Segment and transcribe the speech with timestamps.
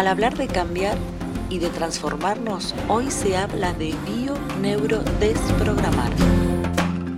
[0.00, 0.96] Al hablar de cambiar
[1.50, 6.10] y de transformarnos, hoy se habla de bio-neuro-desprogramar.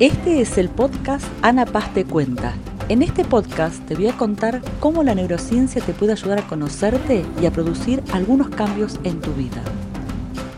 [0.00, 2.52] Este es el podcast Ana Paz te cuenta.
[2.88, 7.24] En este podcast te voy a contar cómo la neurociencia te puede ayudar a conocerte
[7.40, 9.62] y a producir algunos cambios en tu vida.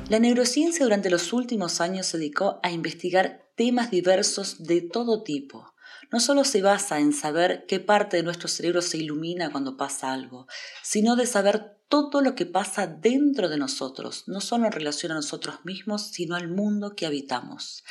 [0.08, 5.66] La neurociencia durante los últimos años se dedicó a investigar temas diversos de todo tipo.
[6.12, 10.12] No solo se basa en saber qué parte de nuestro cerebro se ilumina cuando pasa
[10.12, 10.46] algo,
[10.82, 15.16] sino de saber todo lo que pasa dentro de nosotros, no solo en relación a
[15.16, 17.85] nosotros mismos, sino al mundo que habitamos.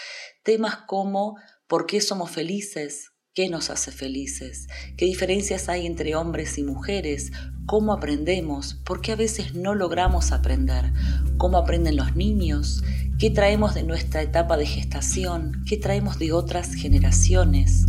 [0.44, 6.58] Temas como por qué somos felices, qué nos hace felices, qué diferencias hay entre hombres
[6.58, 7.32] y mujeres,
[7.66, 10.94] cómo aprendemos, por qué a veces no logramos aprender,
[11.38, 12.82] cómo aprenden los niños,
[13.20, 17.86] qué traemos de nuestra etapa de gestación, qué traemos de otras generaciones,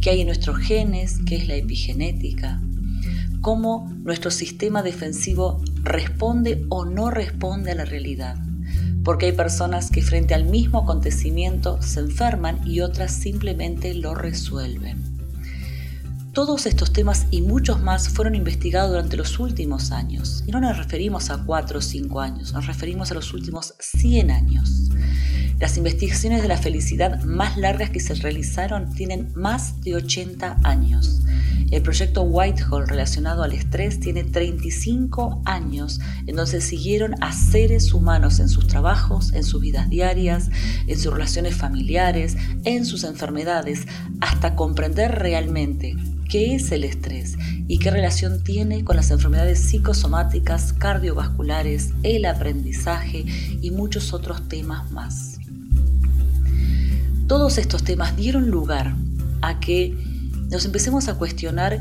[0.00, 2.60] qué hay en nuestros genes, qué es la epigenética,
[3.40, 8.36] cómo nuestro sistema defensivo responde o no responde a la realidad
[9.06, 15.00] porque hay personas que frente al mismo acontecimiento se enferman y otras simplemente lo resuelven.
[16.32, 20.42] Todos estos temas y muchos más fueron investigados durante los últimos años.
[20.48, 24.32] Y no nos referimos a 4 o 5 años, nos referimos a los últimos 100
[24.32, 24.90] años.
[25.58, 31.22] Las investigaciones de la felicidad más largas que se realizaron tienen más de 80 años.
[31.70, 38.38] El proyecto Whitehall relacionado al estrés tiene 35 años en donde siguieron a seres humanos
[38.38, 40.50] en sus trabajos, en sus vidas diarias,
[40.86, 43.86] en sus relaciones familiares, en sus enfermedades,
[44.20, 45.96] hasta comprender realmente
[46.28, 53.24] qué es el estrés y qué relación tiene con las enfermedades psicosomáticas, cardiovasculares, el aprendizaje
[53.60, 55.38] y muchos otros temas más.
[57.26, 58.94] Todos estos temas dieron lugar
[59.42, 59.96] a que
[60.48, 61.80] nos empecemos a cuestionar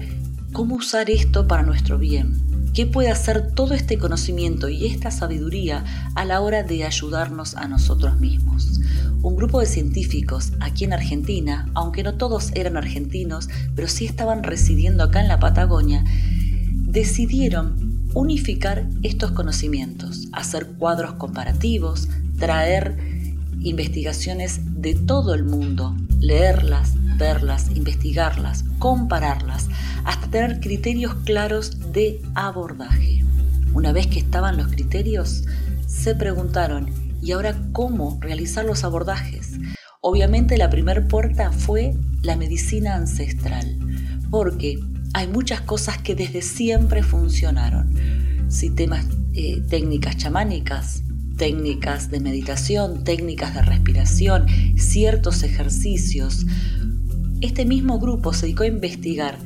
[0.54, 2.42] cómo usar esto para nuestro bien.
[2.74, 5.86] ¿Qué puede hacer todo este conocimiento y esta sabiduría
[6.16, 8.82] a la hora de ayudarnos a nosotros mismos?
[9.22, 14.42] Un grupo de científicos aquí en Argentina, aunque no todos eran argentinos, pero sí estaban
[14.42, 16.04] residiendo acá en la Patagonia,
[16.88, 23.14] decidieron unificar estos conocimientos, hacer cuadros comparativos, traer
[23.65, 29.67] investigaciones de todo el mundo, leerlas, verlas, investigarlas, compararlas,
[30.03, 33.23] hasta tener criterios claros de abordaje.
[33.73, 35.45] Una vez que estaban los criterios,
[35.87, 36.89] se preguntaron,
[37.21, 39.54] ¿y ahora cómo realizar los abordajes?
[39.99, 43.80] Obviamente la primer puerta fue la medicina ancestral,
[44.30, 44.77] porque
[45.14, 47.95] hay muchas cosas que desde siempre funcionaron.
[48.48, 51.04] Sistemas, eh, técnicas chamánicas,
[51.38, 54.46] técnicas de meditación, técnicas de respiración,
[54.78, 56.46] ciertos ejercicios,
[57.42, 59.38] este mismo grupo se dedicó a investigar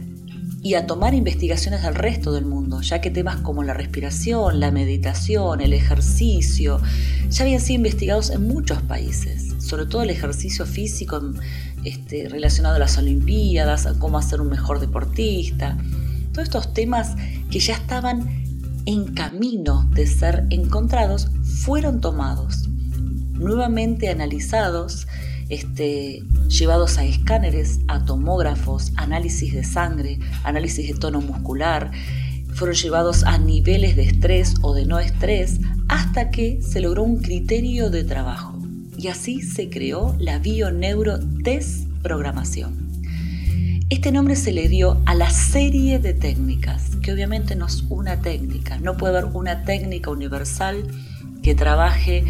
[0.62, 4.72] y a tomar investigaciones del resto del mundo, ya que temas como la respiración, la
[4.72, 6.82] meditación, el ejercicio,
[7.30, 11.22] ya habían sido investigados en muchos países, sobre todo el ejercicio físico
[11.84, 15.78] este, relacionado a las Olimpiadas, a cómo hacer un mejor deportista,
[16.34, 17.16] todos estos temas
[17.50, 18.44] que ya estaban
[18.86, 21.30] en camino de ser encontrados
[21.64, 22.68] fueron tomados,
[23.34, 25.08] nuevamente analizados
[25.50, 31.92] este, llevados a escáneres, a tomógrafos, análisis de sangre, análisis de tono muscular,
[32.54, 37.18] fueron llevados a niveles de estrés o de no estrés hasta que se logró un
[37.18, 38.60] criterio de trabajo.
[38.98, 42.90] Y así se creó la bioneurodesprogramación.
[43.90, 48.22] Este nombre se le dio a la serie de técnicas, que obviamente no es una
[48.22, 50.86] técnica, no puede haber una técnica universal
[51.42, 52.26] que trabaje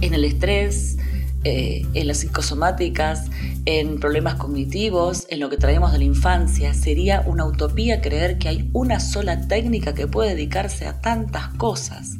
[0.00, 0.96] en el estrés,
[1.44, 3.26] eh, en las psicosomáticas,
[3.64, 6.74] en problemas cognitivos, en lo que traemos de la infancia.
[6.74, 12.18] Sería una utopía creer que hay una sola técnica que puede dedicarse a tantas cosas.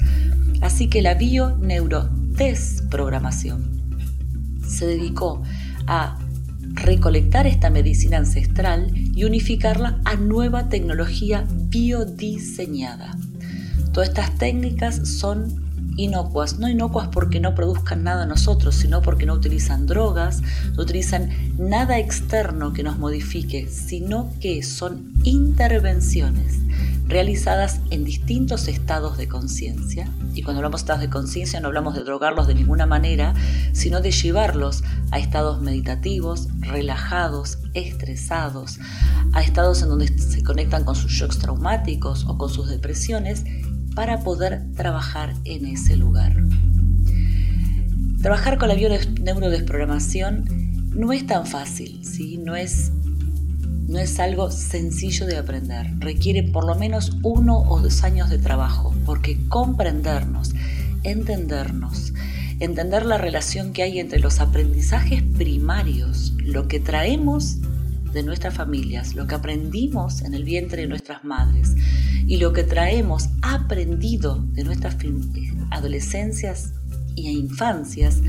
[0.62, 3.78] Así que la bio-neuro-desprogramación
[4.66, 5.42] se dedicó
[5.86, 6.18] a
[6.72, 13.16] recolectar esta medicina ancestral y unificarla a nueva tecnología biodiseñada.
[13.92, 15.69] Todas estas técnicas son
[16.04, 20.42] inocuas, no inocuas porque no produzcan nada a nosotros, sino porque no utilizan drogas,
[20.74, 26.58] no utilizan nada externo que nos modifique, sino que son intervenciones
[27.10, 30.08] realizadas en distintos estados de conciencia.
[30.32, 33.34] Y cuando hablamos de estados de conciencia no hablamos de drogarlos de ninguna manera,
[33.72, 38.78] sino de llevarlos a estados meditativos, relajados, estresados,
[39.32, 43.44] a estados en donde se conectan con sus shocks traumáticos o con sus depresiones
[44.00, 46.34] para poder trabajar en ese lugar.
[48.22, 50.46] Trabajar con la neurodesprogramación
[50.96, 52.38] no es tan fácil, ¿sí?
[52.38, 52.92] no, es,
[53.88, 58.38] no es algo sencillo de aprender, requiere por lo menos uno o dos años de
[58.38, 60.54] trabajo, porque comprendernos,
[61.02, 62.14] entendernos,
[62.58, 67.58] entender la relación que hay entre los aprendizajes primarios, lo que traemos
[68.12, 71.74] de nuestras familias, lo que aprendimos en el vientre de nuestras madres
[72.26, 74.96] y lo que traemos aprendido de nuestras
[75.70, 76.72] adolescencias
[77.14, 78.20] y infancias,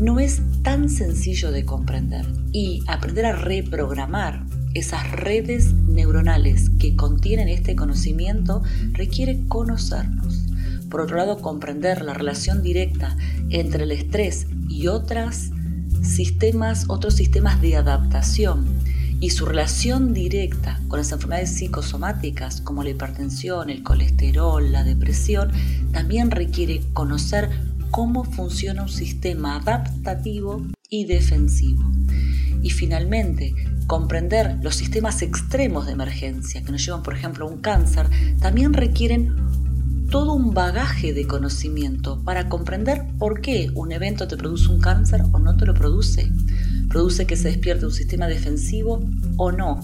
[0.00, 2.26] no es tan sencillo de comprender.
[2.52, 4.44] Y aprender a reprogramar
[4.74, 10.46] esas redes neuronales que contienen este conocimiento requiere conocernos.
[10.90, 13.16] Por otro lado, comprender la relación directa
[13.50, 15.50] entre el estrés y otras
[16.04, 18.66] sistemas, otros sistemas de adaptación
[19.20, 25.50] y su relación directa con las enfermedades psicosomáticas como la hipertensión, el colesterol, la depresión,
[25.92, 27.48] también requiere conocer
[27.90, 31.90] cómo funciona un sistema adaptativo y defensivo.
[32.62, 33.54] Y finalmente,
[33.86, 38.08] comprender los sistemas extremos de emergencia que nos llevan, por ejemplo, a un cáncer,
[38.40, 39.34] también requieren
[40.10, 45.22] todo un bagaje de conocimiento para comprender por qué un evento te produce un cáncer
[45.32, 46.30] o no te lo produce.
[46.88, 49.02] Produce que se despierte un sistema defensivo
[49.36, 49.80] o no.